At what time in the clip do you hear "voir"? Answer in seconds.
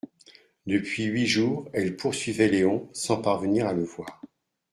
3.83-4.19